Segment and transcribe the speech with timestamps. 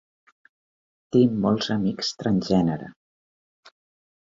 [1.17, 2.93] Tinc molts amics transgènere.